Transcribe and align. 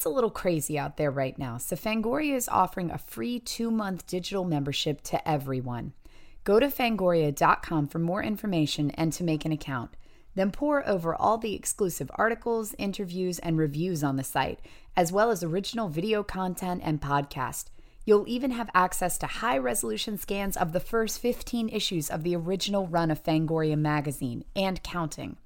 It's 0.00 0.06
a 0.06 0.08
little 0.08 0.30
crazy 0.30 0.78
out 0.78 0.96
there 0.96 1.10
right 1.10 1.38
now, 1.38 1.58
so 1.58 1.76
Fangoria 1.76 2.34
is 2.34 2.48
offering 2.48 2.90
a 2.90 2.96
free 2.96 3.38
two 3.38 3.70
month 3.70 4.06
digital 4.06 4.44
membership 4.44 5.02
to 5.02 5.28
everyone. 5.28 5.92
Go 6.42 6.58
to 6.58 6.68
fangoria.com 6.68 7.86
for 7.86 7.98
more 7.98 8.22
information 8.22 8.92
and 8.92 9.12
to 9.12 9.22
make 9.22 9.44
an 9.44 9.52
account. 9.52 9.90
Then 10.34 10.52
pour 10.52 10.88
over 10.88 11.14
all 11.14 11.36
the 11.36 11.54
exclusive 11.54 12.10
articles, 12.14 12.74
interviews, 12.78 13.40
and 13.40 13.58
reviews 13.58 14.02
on 14.02 14.16
the 14.16 14.24
site, 14.24 14.60
as 14.96 15.12
well 15.12 15.30
as 15.30 15.42
original 15.42 15.90
video 15.90 16.22
content 16.22 16.80
and 16.82 17.02
podcast. 17.02 17.66
You'll 18.06 18.26
even 18.26 18.52
have 18.52 18.70
access 18.72 19.18
to 19.18 19.26
high 19.26 19.58
resolution 19.58 20.16
scans 20.16 20.56
of 20.56 20.72
the 20.72 20.80
first 20.80 21.18
15 21.18 21.68
issues 21.68 22.08
of 22.08 22.22
the 22.22 22.34
original 22.36 22.86
run 22.86 23.10
of 23.10 23.22
Fangoria 23.22 23.76
magazine 23.76 24.46
and 24.56 24.82
counting. 24.82 25.36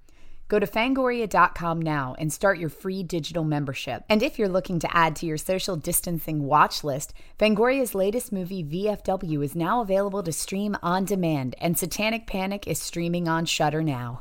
Go 0.46 0.58
to 0.58 0.66
fangoria.com 0.66 1.80
now 1.80 2.14
and 2.18 2.30
start 2.30 2.58
your 2.58 2.68
free 2.68 3.02
digital 3.02 3.44
membership. 3.44 4.04
And 4.10 4.22
if 4.22 4.38
you're 4.38 4.46
looking 4.46 4.78
to 4.80 4.94
add 4.94 5.16
to 5.16 5.26
your 5.26 5.38
social 5.38 5.74
distancing 5.74 6.42
watch 6.44 6.84
list, 6.84 7.14
Fangoria's 7.38 7.94
latest 7.94 8.30
movie, 8.30 8.62
VFW, 8.62 9.42
is 9.42 9.56
now 9.56 9.80
available 9.80 10.22
to 10.22 10.32
stream 10.32 10.76
on 10.82 11.06
demand, 11.06 11.56
and 11.58 11.78
Satanic 11.78 12.26
Panic 12.26 12.68
is 12.68 12.78
streaming 12.78 13.26
on 13.26 13.46
Shudder 13.46 13.82
now. 13.82 14.18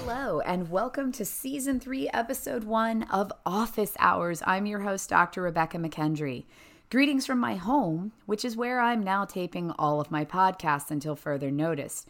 Hello, 0.00 0.40
and 0.40 0.70
welcome 0.70 1.12
to 1.12 1.26
season 1.26 1.78
three, 1.78 2.08
episode 2.08 2.64
one 2.64 3.02
of 3.04 3.30
Office 3.44 3.92
Hours. 3.98 4.42
I'm 4.46 4.64
your 4.64 4.80
host, 4.80 5.10
Dr. 5.10 5.42
Rebekah 5.42 5.76
McKendry. 5.76 6.46
Greetings 6.88 7.26
from 7.26 7.40
my 7.40 7.56
home, 7.56 8.12
which 8.26 8.44
is 8.44 8.56
where 8.56 8.78
I'm 8.78 9.02
now 9.02 9.24
taping 9.24 9.72
all 9.72 10.00
of 10.00 10.12
my 10.12 10.24
podcasts 10.24 10.88
until 10.88 11.16
further 11.16 11.50
notice. 11.50 12.06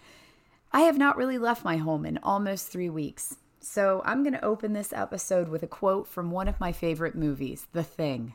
I 0.70 0.80
have 0.82 0.98
not 0.98 1.16
really 1.16 1.38
left 1.38 1.64
my 1.64 1.78
home 1.78 2.04
in 2.04 2.18
almost 2.22 2.68
three 2.68 2.90
weeks, 2.90 3.36
so 3.58 4.02
I'm 4.04 4.22
going 4.22 4.34
to 4.34 4.44
open 4.44 4.74
this 4.74 4.92
episode 4.92 5.48
with 5.48 5.62
a 5.62 5.66
quote 5.66 6.06
from 6.06 6.30
one 6.30 6.46
of 6.46 6.60
my 6.60 6.72
favorite 6.72 7.14
movies, 7.14 7.66
The 7.72 7.82
Thing. 7.82 8.34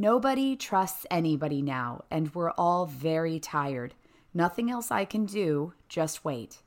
Nobody 0.00 0.56
trusts 0.56 1.06
anybody 1.12 1.62
now, 1.62 2.06
and 2.10 2.34
we're 2.34 2.50
all 2.50 2.86
very 2.86 3.38
tired. 3.38 3.94
Nothing 4.34 4.68
else 4.68 4.90
I 4.90 5.04
can 5.04 5.26
do, 5.26 5.74
just 5.88 6.24
wait. 6.24 6.58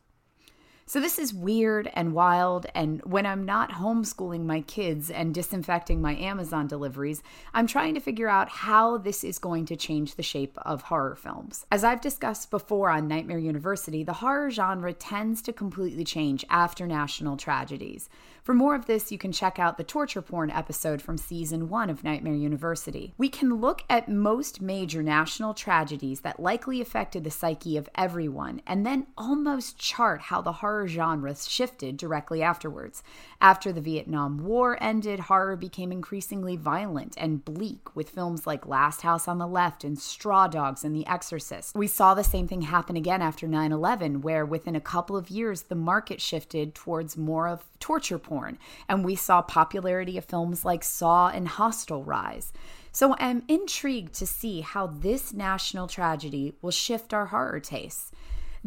So 0.96 1.02
this 1.02 1.20
is 1.20 1.34
weird 1.34 1.92
and 1.94 2.14
wild. 2.14 2.68
And 2.74 3.02
when 3.04 3.26
I'm 3.26 3.44
not 3.44 3.70
homeschooling 3.70 4.46
my 4.46 4.62
kids 4.62 5.12
and 5.12 5.34
disinfecting 5.34 6.02
my 6.02 6.16
Amazon 6.16 6.68
deliveries, 6.68 7.22
I'm 7.54 7.68
trying 7.68 7.96
to 7.96 8.00
figure 8.00 8.30
out 8.30 8.48
how 8.48 8.98
this 8.98 9.26
is 9.26 9.38
going 9.38 9.66
to 9.66 9.76
change 9.76 10.16
the 10.16 10.24
shape 10.24 10.58
of 10.60 10.84
horror 10.84 11.18
films. 11.18 11.66
As 11.70 11.84
I've 11.84 12.00
discussed 12.00 12.50
before 12.50 12.90
on 12.90 13.10
Nightmare 13.10 13.40
University, 13.40 14.06
the 14.06 14.14
horror 14.14 14.50
genre 14.50 14.94
tends 14.94 15.42
to 15.42 15.52
completely 15.52 16.06
change 16.06 16.46
after 16.50 16.88
national 16.88 17.36
tragedies. 17.36 18.08
For 18.46 18.54
more 18.54 18.76
of 18.76 18.86
this, 18.86 19.12
you 19.12 19.18
can 19.18 19.32
check 19.32 19.58
out 19.58 19.76
the 19.76 19.84
torture 19.84 20.22
porn 20.22 20.52
episode 20.52 21.02
from 21.02 21.18
season 21.18 21.68
one 21.68 21.90
of 21.90 22.04
Nightmare 22.04 22.36
University. 22.36 23.16
We 23.18 23.28
can 23.28 23.56
look 23.56 23.84
at 23.90 24.08
most 24.08 24.62
major 24.62 25.02
national 25.02 25.56
tragedies 25.56 26.22
that 26.22 26.40
likely 26.40 26.80
affected 26.80 27.24
the 27.24 27.32
psyche 27.32 27.76
of 27.76 27.90
everyone 27.96 28.62
and 28.68 28.86
then 28.86 29.08
almost 29.18 29.80
chart 29.80 30.22
how 30.22 30.42
the 30.42 30.52
horror 30.52 30.85
genre 30.88 31.36
shifted 31.36 31.98
directly 31.98 32.42
afterwards. 32.42 33.04
After 33.42 33.72
the 33.72 33.82
Vietnam 33.82 34.44
War 34.44 34.78
ended, 34.82 35.22
horror 35.22 35.56
became 35.56 35.92
increasingly 35.92 36.56
violent 36.56 37.16
and 37.18 37.44
bleak 37.44 37.96
with 37.96 38.10
films 38.10 38.48
like 38.48 38.68
Last 38.68 39.02
House 39.02 39.28
on 39.28 39.38
the 39.38 39.48
Left 39.48 39.84
and 39.84 40.00
Straw 40.00 40.48
Dogs 40.48 40.84
and 40.84 40.96
The 40.96 41.08
Exorcist. 41.08 41.76
We 41.76 41.88
saw 41.88 42.14
the 42.14 42.24
same 42.24 42.48
thing 42.48 42.62
happen 42.62 42.96
again 42.96 43.22
after 43.22 43.48
9 43.48 43.72
11, 43.72 44.22
where 44.22 44.46
within 44.46 44.76
a 44.76 44.82
couple 44.82 45.18
of 45.18 45.30
years 45.30 45.64
the 45.64 45.76
market 45.76 46.22
shifted 46.22 46.76
towards 46.76 47.18
more 47.18 47.48
of 47.48 47.66
torture 47.80 48.20
porn, 48.20 48.58
and 48.88 49.04
we 49.04 49.16
saw 49.16 49.42
popularity 49.42 50.18
of 50.18 50.26
films 50.26 50.66
like 50.66 50.84
Saw 50.84 51.30
and 51.30 51.48
Hostel 51.48 52.04
rise. 52.04 52.52
So 52.92 53.14
I'm 53.20 53.44
intrigued 53.50 54.14
to 54.16 54.26
see 54.26 54.62
how 54.62 54.88
this 54.88 55.34
national 55.34 55.88
tragedy 55.88 56.54
will 56.62 56.72
shift 56.72 57.14
our 57.14 57.26
horror 57.26 57.60
tastes. 57.60 58.12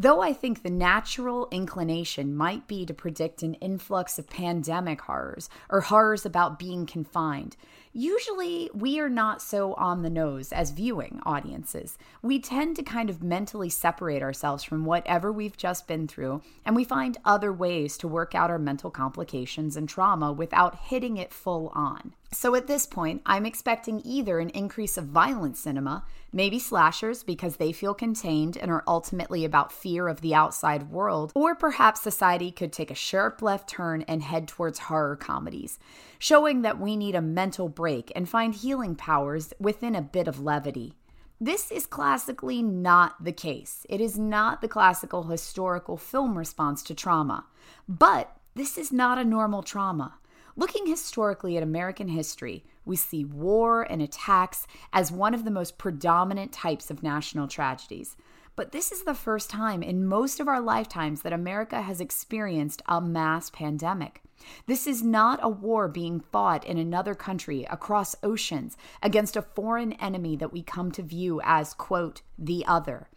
Though 0.01 0.21
I 0.21 0.33
think 0.33 0.63
the 0.63 0.71
natural 0.71 1.49
inclination 1.51 2.37
might 2.37 2.69
be 2.69 2.87
to 2.87 2.95
predict 2.95 3.43
an 3.43 3.55
influx 3.55 4.17
of 4.17 4.31
pandemic 4.31 5.01
horrors 5.01 5.51
or 5.69 5.81
horrors 5.81 6.25
about 6.25 6.57
being 6.57 6.87
confined, 6.87 7.57
usually 7.93 8.71
we 8.73 9.01
are 9.01 9.09
not 9.09 9.43
so 9.43 9.75
on 9.75 10.03
the 10.03 10.09
nose 10.09 10.53
as 10.53 10.71
viewing 10.71 11.19
audiences. 11.27 11.99
We 12.23 12.39
tend 12.39 12.77
to 12.77 12.85
kind 12.85 13.11
of 13.11 13.25
mentally 13.25 13.71
separate 13.71 14.23
ourselves 14.23 14.63
from 14.63 14.85
whatever 14.85 15.33
we've 15.33 15.57
just 15.57 15.89
been 15.89 16.07
through, 16.07 16.43
and 16.65 16.77
we 16.77 16.85
find 16.85 17.19
other 17.25 17.53
ways 17.53 17.99
to 17.99 18.07
work 18.07 18.37
out 18.37 18.51
our 18.51 18.59
mental 18.61 18.93
complications 18.93 19.77
and 19.77 19.89
trauma 19.89 20.33
without 20.33 20.77
hitting 20.77 21.17
it 21.17 21.33
full 21.33 21.73
on. 21.75 22.15
So 22.31 22.55
at 22.55 22.67
this 22.67 22.87
point, 22.87 23.23
I'm 23.25 23.47
expecting 23.47 24.03
either 24.05 24.39
an 24.39 24.51
increase 24.51 24.99
of 24.99 25.07
violent 25.07 25.57
cinema, 25.57 26.05
maybe 26.31 26.59
slashers 26.59 27.23
because 27.23 27.57
they 27.57 27.73
feel 27.73 27.95
contained 27.95 28.59
and 28.59 28.71
are 28.71 28.85
ultimately 28.87 29.47
about 29.47 29.73
fear 29.73 30.09
of 30.09 30.21
the 30.21 30.35
outside 30.35 30.91
world, 30.91 31.33
or 31.35 31.55
perhaps 31.55 32.03
society 32.03 32.51
could 32.51 32.71
take 32.71 32.91
a 32.91 32.95
sharp 32.95 33.41
left 33.41 33.69
turn 33.69 34.03
and 34.03 34.23
head 34.23 34.47
towards 34.47 34.79
horror 34.79 35.17
comedies, 35.17 35.79
showing 36.19 36.61
that 36.63 36.79
we 36.79 36.97
need 36.97 37.15
a 37.15 37.23
mental 37.23 37.69
break 37.69 38.13
and 38.15 38.29
find 38.29 38.55
healing 38.55 38.95
powers 38.95 39.55
within 39.59 39.95
a 39.95 40.03
bit 40.03 40.29
of 40.29 40.39
levity. 40.39 40.93
This 41.41 41.71
is 41.71 41.87
classically 41.87 42.63
not 42.63 43.25
the 43.25 43.33
case. 43.33 43.87
It 43.89 44.03
is 44.03 44.19
not 44.19 44.61
the 44.61 44.69
classical 44.69 45.23
historical 45.23 45.97
film 45.97 46.37
response 46.37 46.83
to 46.83 46.95
trauma. 46.95 47.47
But 47.89 48.37
this 48.55 48.77
is 48.77 48.93
not 48.93 49.19
a 49.19 49.25
normal 49.25 49.63
trauma. 49.63 50.19
Looking 50.59 50.87
historically 50.89 51.57
at 51.57 51.63
American 51.63 52.09
history, 52.09 52.65
we 52.85 52.97
see 52.97 53.25
war 53.25 53.83
and 53.83 54.03
attacks 54.03 54.67
as 54.93 55.13
one 55.13 55.33
of 55.33 55.45
the 55.45 55.53
most 55.53 55.79
predominant 55.79 56.51
types 56.51 56.91
of 56.91 57.01
national 57.01 57.47
tragedies. 57.47 58.17
But 58.57 58.73
this 58.73 58.91
is 58.91 59.05
the 59.05 59.15
first 59.15 59.51
time 59.51 59.85
in 59.85 60.05
most 60.05 60.41
of 60.41 60.49
our 60.49 60.61
lifetimes 60.61 61.23
that 61.23 61.33
America 61.33 61.83
has 61.83 62.01
experienced 62.01 62.83
a 62.87 63.01
mass 63.01 63.51
pandemic. 63.51 64.21
This 64.67 64.89
is 64.89 65.01
not 65.01 65.39
a 65.45 65.49
war 65.49 65.87
being 65.87 66.19
fought 66.19 66.67
in 66.67 66.77
another 66.77 67.15
country 67.15 67.65
across 67.71 68.17
oceans 68.25 68.77
against 69.01 69.37
a 69.37 69.43
foreign 69.43 69.93
enemy 69.93 70.35
that 70.35 70.53
we 70.53 70.65
come 70.65 70.91
to 70.91 71.03
view 71.05 71.41
as, 71.45 71.73
quote, 71.73 72.23
the 72.37 72.65
other. 72.67 73.09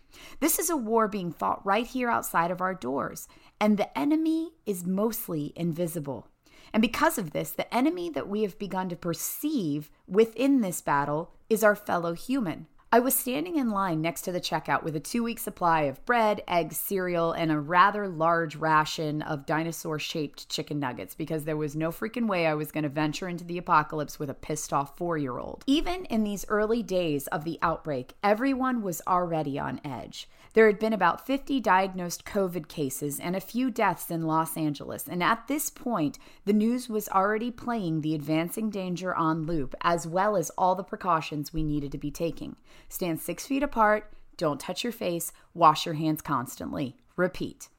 This 0.41 0.59
is 0.59 0.69
a 0.69 0.77
war 0.77 1.07
being 1.07 1.31
fought 1.31 1.65
right 1.65 1.87
here 1.87 2.11
outside 2.11 2.51
of 2.51 2.61
our 2.61 2.75
doors, 2.75 3.27
and 3.59 3.77
the 3.77 3.97
enemy 3.97 4.51
is 4.67 4.85
mostly 4.85 5.53
invisible. 5.55 6.27
And 6.73 6.81
because 6.81 7.17
of 7.17 7.31
this, 7.31 7.51
the 7.51 7.73
enemy 7.73 8.09
that 8.09 8.27
we 8.27 8.43
have 8.43 8.57
begun 8.57 8.89
to 8.89 8.95
perceive 8.95 9.89
within 10.07 10.61
this 10.61 10.81
battle 10.81 11.31
is 11.49 11.63
our 11.63 11.75
fellow 11.75 12.13
human. 12.13 12.67
I 12.93 12.99
was 12.99 13.15
standing 13.15 13.55
in 13.55 13.69
line 13.69 14.01
next 14.01 14.23
to 14.23 14.33
the 14.33 14.41
checkout 14.41 14.83
with 14.83 14.97
a 14.97 14.99
two 14.99 15.23
week 15.23 15.39
supply 15.39 15.83
of 15.83 16.05
bread, 16.05 16.43
eggs, 16.45 16.75
cereal, 16.75 17.31
and 17.31 17.49
a 17.49 17.57
rather 17.57 18.05
large 18.05 18.57
ration 18.57 19.21
of 19.21 19.45
dinosaur 19.45 19.97
shaped 19.97 20.49
chicken 20.49 20.77
nuggets 20.77 21.15
because 21.15 21.45
there 21.45 21.55
was 21.55 21.73
no 21.73 21.91
freaking 21.91 22.27
way 22.27 22.45
I 22.45 22.53
was 22.53 22.69
going 22.69 22.83
to 22.83 22.89
venture 22.89 23.29
into 23.29 23.45
the 23.45 23.57
apocalypse 23.57 24.19
with 24.19 24.29
a 24.29 24.33
pissed 24.33 24.73
off 24.73 24.97
four 24.97 25.17
year 25.17 25.37
old. 25.37 25.63
Even 25.67 26.03
in 26.05 26.25
these 26.25 26.45
early 26.49 26.83
days 26.83 27.27
of 27.27 27.45
the 27.45 27.57
outbreak, 27.61 28.11
everyone 28.21 28.81
was 28.81 29.01
already 29.07 29.57
on 29.57 29.79
edge. 29.85 30.27
There 30.53 30.67
had 30.67 30.79
been 30.79 30.91
about 30.91 31.25
50 31.25 31.61
diagnosed 31.61 32.25
COVID 32.25 32.67
cases 32.67 33.21
and 33.21 33.37
a 33.37 33.39
few 33.39 33.71
deaths 33.71 34.11
in 34.11 34.27
Los 34.27 34.57
Angeles, 34.57 35.07
and 35.07 35.23
at 35.23 35.47
this 35.47 35.69
point, 35.69 36.19
the 36.43 36.51
news 36.51 36.89
was 36.89 37.07
already 37.07 37.51
playing 37.51 38.01
the 38.01 38.13
advancing 38.13 38.69
danger 38.69 39.15
on 39.15 39.45
loop, 39.45 39.75
as 39.79 40.05
well 40.05 40.35
as 40.35 40.49
all 40.57 40.75
the 40.75 40.83
precautions 40.83 41.53
we 41.53 41.63
needed 41.63 41.93
to 41.93 41.97
be 41.97 42.11
taking. 42.11 42.57
Stand 42.91 43.21
six 43.21 43.47
feet 43.47 43.63
apart, 43.63 44.11
don't 44.35 44.59
touch 44.59 44.83
your 44.83 44.91
face, 44.91 45.31
wash 45.53 45.85
your 45.85 45.95
hands 45.95 46.21
constantly. 46.21 46.97
Repeat. 47.15 47.69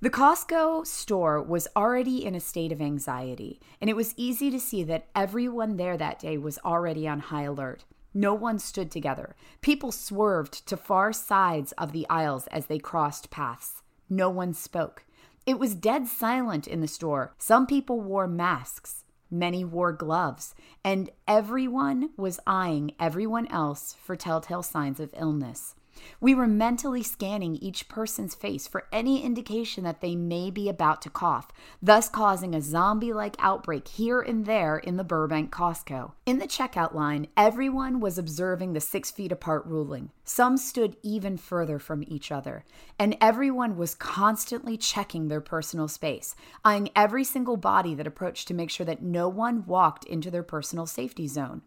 The 0.00 0.10
Costco 0.10 0.84
store 0.84 1.40
was 1.40 1.68
already 1.76 2.24
in 2.24 2.34
a 2.34 2.40
state 2.40 2.72
of 2.72 2.80
anxiety, 2.80 3.60
and 3.80 3.88
it 3.88 3.94
was 3.94 4.12
easy 4.16 4.50
to 4.50 4.58
see 4.58 4.82
that 4.82 5.06
everyone 5.14 5.76
there 5.76 5.96
that 5.96 6.18
day 6.18 6.36
was 6.36 6.58
already 6.64 7.06
on 7.06 7.20
high 7.20 7.44
alert. 7.44 7.84
No 8.12 8.34
one 8.34 8.58
stood 8.58 8.90
together. 8.90 9.36
People 9.60 9.92
swerved 9.92 10.66
to 10.66 10.76
far 10.76 11.12
sides 11.12 11.70
of 11.78 11.92
the 11.92 12.08
aisles 12.10 12.48
as 12.48 12.66
they 12.66 12.80
crossed 12.80 13.30
paths. 13.30 13.82
No 14.08 14.28
one 14.30 14.52
spoke. 14.52 15.04
It 15.46 15.60
was 15.60 15.76
dead 15.76 16.08
silent 16.08 16.66
in 16.66 16.80
the 16.80 16.88
store. 16.88 17.34
Some 17.38 17.68
people 17.68 18.00
wore 18.00 18.26
masks. 18.26 19.04
Many 19.30 19.64
wore 19.64 19.92
gloves. 19.92 20.54
And 20.84 21.10
everyone 21.28 22.10
was 22.16 22.40
eyeing 22.46 22.92
everyone 22.98 23.46
else 23.48 23.94
for 24.02 24.16
telltale 24.16 24.62
signs 24.62 25.00
of 25.00 25.14
illness. 25.16 25.74
We 26.20 26.34
were 26.34 26.46
mentally 26.46 27.02
scanning 27.02 27.56
each 27.56 27.88
person's 27.88 28.34
face 28.34 28.68
for 28.68 28.86
any 28.92 29.22
indication 29.22 29.84
that 29.84 30.00
they 30.00 30.14
may 30.14 30.50
be 30.50 30.68
about 30.68 31.00
to 31.02 31.10
cough, 31.10 31.50
thus 31.82 32.08
causing 32.08 32.54
a 32.54 32.60
zombie 32.60 33.12
like 33.12 33.36
outbreak 33.38 33.88
here 33.88 34.20
and 34.20 34.44
there 34.44 34.78
in 34.78 34.96
the 34.96 35.04
Burbank 35.04 35.50
Costco. 35.50 36.12
In 36.26 36.38
the 36.38 36.46
checkout 36.46 36.94
line, 36.94 37.28
everyone 37.36 38.00
was 38.00 38.18
observing 38.18 38.72
the 38.72 38.80
six 38.80 39.10
feet 39.10 39.32
apart 39.32 39.64
ruling. 39.66 40.10
Some 40.24 40.56
stood 40.56 40.96
even 41.02 41.36
further 41.36 41.78
from 41.78 42.04
each 42.06 42.30
other, 42.30 42.64
and 42.98 43.16
everyone 43.20 43.76
was 43.76 43.94
constantly 43.94 44.76
checking 44.76 45.28
their 45.28 45.40
personal 45.40 45.88
space, 45.88 46.36
eyeing 46.64 46.90
every 46.94 47.24
single 47.24 47.56
body 47.56 47.94
that 47.94 48.06
approached 48.06 48.46
to 48.48 48.54
make 48.54 48.70
sure 48.70 48.86
that 48.86 49.02
no 49.02 49.28
one 49.28 49.66
walked 49.66 50.04
into 50.04 50.30
their 50.30 50.42
personal 50.42 50.86
safety 50.86 51.26
zone. 51.26 51.62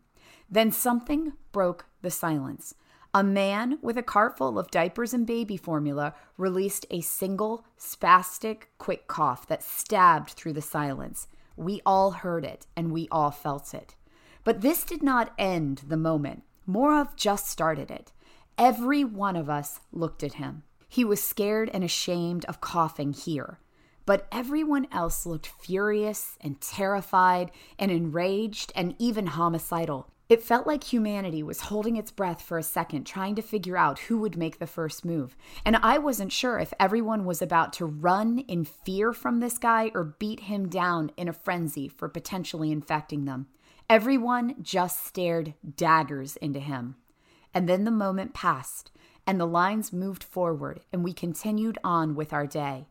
Then 0.49 0.71
something 0.71 1.33
broke 1.51 1.85
the 2.01 2.11
silence. 2.11 2.75
A 3.15 3.23
man 3.23 3.77
with 3.83 3.95
a 3.95 4.01
cart 4.01 4.39
full 4.39 4.57
of 4.57 4.71
diapers 4.71 5.13
and 5.13 5.27
baby 5.27 5.55
formula 5.55 6.15
released 6.35 6.87
a 6.89 7.01
single, 7.01 7.63
spastic, 7.77 8.63
quick 8.79 9.07
cough 9.07 9.45
that 9.47 9.61
stabbed 9.61 10.31
through 10.31 10.53
the 10.53 10.63
silence. 10.63 11.27
We 11.55 11.79
all 11.85 12.09
heard 12.09 12.43
it 12.43 12.65
and 12.75 12.91
we 12.91 13.07
all 13.11 13.29
felt 13.29 13.75
it. 13.75 13.95
But 14.43 14.61
this 14.61 14.83
did 14.83 15.03
not 15.03 15.31
end 15.37 15.83
the 15.87 15.97
moment. 15.97 16.41
More 16.65 16.99
of 16.99 17.15
just 17.15 17.47
started 17.47 17.91
it. 17.91 18.11
Every 18.57 19.03
one 19.03 19.35
of 19.35 19.47
us 19.47 19.79
looked 19.91 20.23
at 20.23 20.33
him. 20.33 20.63
He 20.89 21.05
was 21.05 21.21
scared 21.21 21.69
and 21.71 21.83
ashamed 21.83 22.45
of 22.45 22.61
coughing 22.61 23.13
here. 23.13 23.59
But 24.07 24.27
everyone 24.31 24.87
else 24.91 25.27
looked 25.27 25.47
furious 25.47 26.35
and 26.41 26.59
terrified 26.59 27.51
and 27.77 27.91
enraged 27.91 28.71
and 28.75 28.95
even 28.97 29.27
homicidal. 29.27 30.09
It 30.29 30.41
felt 30.41 30.65
like 30.65 30.85
humanity 30.85 31.43
was 31.43 31.61
holding 31.61 31.97
its 31.97 32.09
breath 32.09 32.41
for 32.41 32.57
a 32.57 32.63
second, 32.63 33.03
trying 33.03 33.35
to 33.35 33.41
figure 33.41 33.75
out 33.75 33.99
who 33.99 34.17
would 34.19 34.37
make 34.37 34.57
the 34.57 34.67
first 34.67 35.03
move. 35.03 35.35
And 35.65 35.75
I 35.75 35.97
wasn't 35.97 36.31
sure 36.31 36.57
if 36.59 36.73
everyone 36.79 37.25
was 37.25 37.41
about 37.41 37.73
to 37.73 37.85
run 37.85 38.39
in 38.39 38.63
fear 38.63 39.11
from 39.11 39.41
this 39.41 39.57
guy 39.57 39.91
or 39.93 40.15
beat 40.19 40.41
him 40.41 40.69
down 40.69 41.11
in 41.17 41.27
a 41.27 41.33
frenzy 41.33 41.89
for 41.89 42.07
potentially 42.07 42.71
infecting 42.71 43.25
them. 43.25 43.47
Everyone 43.89 44.55
just 44.61 45.05
stared 45.05 45.55
daggers 45.75 46.37
into 46.37 46.59
him. 46.61 46.95
And 47.53 47.67
then 47.67 47.83
the 47.83 47.91
moment 47.91 48.33
passed, 48.33 48.91
and 49.27 49.39
the 49.39 49.45
lines 49.45 49.91
moved 49.91 50.23
forward, 50.23 50.79
and 50.93 51.03
we 51.03 51.11
continued 51.11 51.77
on 51.83 52.15
with 52.15 52.31
our 52.31 52.47
day. 52.47 52.87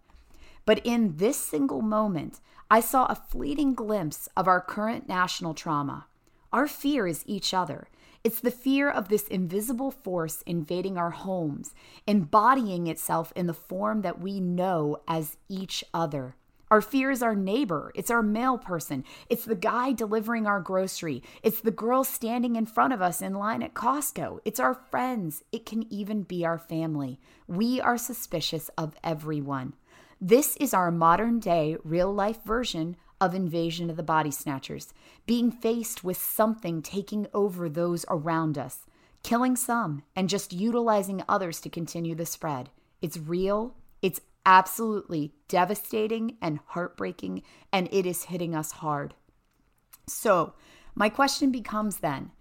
But 0.66 0.84
in 0.84 1.16
this 1.16 1.38
single 1.38 1.80
moment, 1.80 2.40
I 2.70 2.80
saw 2.80 3.06
a 3.06 3.14
fleeting 3.14 3.72
glimpse 3.72 4.28
of 4.36 4.46
our 4.46 4.60
current 4.60 5.08
national 5.08 5.54
trauma 5.54 6.06
our 6.52 6.66
fear 6.66 7.06
is 7.06 7.24
each 7.26 7.54
other. 7.54 7.88
It's 8.24 8.40
the 8.40 8.50
fear 8.50 8.88
of 8.88 9.08
this 9.08 9.26
invisible 9.26 9.90
force 9.90 10.42
invading 10.42 10.96
our 10.96 11.10
homes, 11.10 11.74
embodying 12.06 12.86
itself 12.86 13.32
in 13.34 13.46
the 13.46 13.54
form 13.54 14.02
that 14.02 14.20
we 14.20 14.38
know 14.38 14.98
as 15.08 15.36
each 15.48 15.82
other. 15.92 16.36
Our 16.70 16.80
fear 16.80 17.10
is 17.10 17.22
our 17.22 17.34
neighbor. 17.34 17.92
It's 17.94 18.10
our 18.10 18.22
mail 18.22 18.56
person. 18.56 19.04
It's 19.28 19.44
the 19.44 19.54
guy 19.54 19.92
delivering 19.92 20.46
our 20.46 20.60
grocery. 20.60 21.22
It's 21.42 21.60
the 21.60 21.70
girl 21.70 22.02
standing 22.02 22.56
in 22.56 22.64
front 22.64 22.94
of 22.94 23.02
us 23.02 23.20
in 23.20 23.34
line 23.34 23.62
at 23.62 23.74
Costco. 23.74 24.38
It's 24.46 24.58
our 24.60 24.72
friends. 24.72 25.44
It 25.52 25.66
can 25.66 25.92
even 25.92 26.22
be 26.22 26.46
our 26.46 26.58
family. 26.58 27.20
We 27.46 27.78
are 27.80 27.98
suspicious 27.98 28.70
of 28.78 28.94
everyone. 29.04 29.74
This 30.18 30.56
is 30.56 30.72
our 30.72 30.90
modern 30.90 31.40
day, 31.40 31.76
real 31.84 32.10
life 32.10 32.42
version 32.44 32.96
of 33.22 33.36
invasion 33.36 33.88
of 33.88 33.96
the 33.96 34.02
body 34.02 34.32
snatchers, 34.32 34.92
being 35.26 35.52
faced 35.52 36.02
with 36.02 36.16
something 36.16 36.82
taking 36.82 37.28
over 37.32 37.68
those 37.68 38.04
around 38.08 38.58
us, 38.58 38.80
killing 39.22 39.54
some, 39.54 40.02
and 40.16 40.28
just 40.28 40.52
utilizing 40.52 41.22
others 41.28 41.60
to 41.60 41.70
continue 41.70 42.16
the 42.16 42.26
spread. 42.26 42.68
It's 43.00 43.16
real, 43.16 43.76
it's 44.02 44.20
absolutely 44.44 45.34
devastating 45.46 46.36
and 46.42 46.58
heartbreaking, 46.66 47.44
and 47.72 47.88
it 47.92 48.06
is 48.06 48.24
hitting 48.24 48.56
us 48.56 48.72
hard. 48.72 49.14
So, 50.08 50.54
my 50.96 51.08
question 51.08 51.52
becomes 51.52 51.98
then 51.98 52.32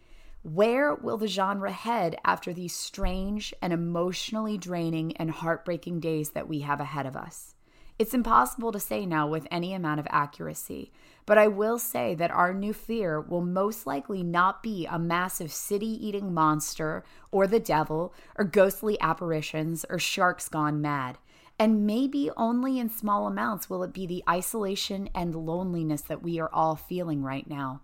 where 0.41 0.95
will 0.95 1.17
the 1.17 1.27
genre 1.27 1.71
head 1.71 2.17
after 2.25 2.51
these 2.53 2.75
strange 2.75 3.53
and 3.61 3.71
emotionally 3.71 4.57
draining 4.57 5.15
and 5.17 5.29
heartbreaking 5.29 5.99
days 5.99 6.31
that 6.31 6.47
we 6.47 6.61
have 6.61 6.79
ahead 6.79 7.05
of 7.05 7.15
us? 7.15 7.53
It's 8.01 8.15
impossible 8.15 8.71
to 8.71 8.79
say 8.79 9.05
now 9.05 9.27
with 9.27 9.47
any 9.51 9.75
amount 9.75 9.99
of 9.99 10.07
accuracy, 10.09 10.91
but 11.27 11.37
I 11.37 11.47
will 11.47 11.77
say 11.77 12.15
that 12.15 12.31
our 12.31 12.51
new 12.51 12.73
fear 12.73 13.21
will 13.21 13.45
most 13.45 13.85
likely 13.85 14.23
not 14.23 14.63
be 14.63 14.87
a 14.87 14.97
massive 14.97 15.51
city 15.51 15.85
eating 15.85 16.33
monster, 16.33 17.03
or 17.31 17.45
the 17.45 17.59
devil, 17.59 18.11
or 18.39 18.43
ghostly 18.43 18.99
apparitions, 18.99 19.85
or 19.87 19.99
sharks 19.99 20.49
gone 20.49 20.81
mad. 20.81 21.19
And 21.59 21.85
maybe 21.85 22.31
only 22.35 22.79
in 22.79 22.89
small 22.89 23.27
amounts 23.27 23.69
will 23.69 23.83
it 23.83 23.93
be 23.93 24.07
the 24.07 24.23
isolation 24.27 25.07
and 25.13 25.35
loneliness 25.35 26.01
that 26.01 26.23
we 26.23 26.39
are 26.39 26.49
all 26.51 26.75
feeling 26.75 27.21
right 27.21 27.47
now. 27.47 27.81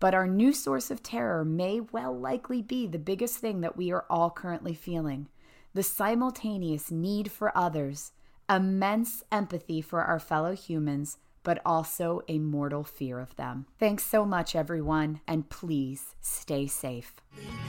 But 0.00 0.14
our 0.14 0.26
new 0.26 0.54
source 0.54 0.90
of 0.90 1.02
terror 1.02 1.44
may 1.44 1.80
well 1.80 2.18
likely 2.18 2.62
be 2.62 2.86
the 2.86 2.98
biggest 2.98 3.36
thing 3.36 3.60
that 3.60 3.76
we 3.76 3.92
are 3.92 4.06
all 4.08 4.30
currently 4.30 4.72
feeling 4.72 5.28
the 5.74 5.82
simultaneous 5.82 6.90
need 6.90 7.30
for 7.30 7.54
others 7.54 8.12
immense 8.48 9.22
empathy 9.30 9.80
for 9.80 10.02
our 10.02 10.18
fellow 10.18 10.54
humans, 10.54 11.18
but 11.42 11.60
also 11.64 12.22
a 12.28 12.38
mortal 12.38 12.84
fear 12.84 13.20
of 13.20 13.36
them. 13.36 13.66
Thanks 13.78 14.04
so 14.04 14.24
much, 14.24 14.56
everyone, 14.56 15.20
and 15.28 15.48
please 15.48 16.16
stay 16.20 16.66
safe. 16.66 17.14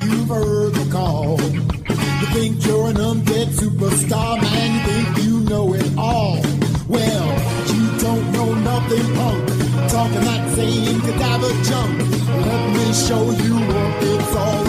You've 0.01 0.27
heard 0.27 0.73
the 0.73 0.89
call. 0.91 1.39
You 1.41 2.27
think 2.33 2.65
you're 2.65 2.89
an 2.89 2.95
undead 2.95 3.47
superstar, 3.49 4.41
man. 4.41 4.73
You 4.73 5.13
think 5.13 5.25
you 5.25 5.39
know 5.41 5.73
it 5.73 5.97
all. 5.97 6.41
Well, 6.87 7.27
you 7.73 7.99
don't 7.99 8.31
know 8.31 8.53
nothing, 8.55 9.15
punk. 9.15 9.47
Talking 9.91 10.21
that 10.21 10.55
same 10.55 11.01
cadaver. 11.01 11.53
Let 12.47 12.69
me 12.75 12.93
show 12.93 13.29
you 13.31 13.55
what 13.55 14.03
it's 14.03 14.35
all 14.35 14.66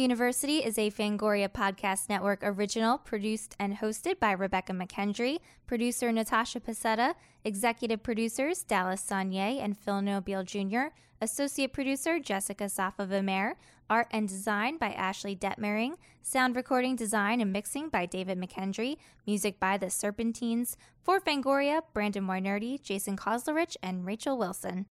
University 0.00 0.64
is 0.64 0.78
a 0.78 0.90
Fangoria 0.90 1.46
Podcast 1.46 2.08
Network 2.08 2.40
original 2.42 2.96
produced 2.96 3.54
and 3.58 3.76
hosted 3.76 4.18
by 4.18 4.32
Rebekah 4.32 4.72
McKendry, 4.72 5.40
producer 5.66 6.10
Natasha 6.10 6.58
Pasetta, 6.58 7.14
executive 7.44 8.02
producers 8.02 8.62
Dallas 8.62 9.02
Sonnier 9.06 9.62
and 9.62 9.76
Phil 9.76 10.00
Nobile 10.00 10.42
Jr., 10.42 10.94
associate 11.20 11.74
producer 11.74 12.18
Jessica 12.18 12.70
Safa 12.70 13.06
Vimer, 13.06 13.56
art 13.90 14.08
and 14.10 14.26
design 14.26 14.78
by 14.78 14.92
Ashley 14.92 15.36
Detmering, 15.36 15.96
sound 16.22 16.56
recording 16.56 16.96
design 16.96 17.42
and 17.42 17.52
mixing 17.52 17.90
by 17.90 18.06
David 18.06 18.40
McKendry, 18.40 18.96
music 19.26 19.60
by 19.60 19.76
The 19.76 19.90
Serpentines, 19.90 20.78
for 21.02 21.20
Fangoria, 21.20 21.82
Brandon 21.92 22.26
Weinerdy, 22.26 22.80
Jason 22.80 23.18
Koslerich, 23.18 23.76
and 23.82 24.06
Rachel 24.06 24.38
Wilson. 24.38 24.86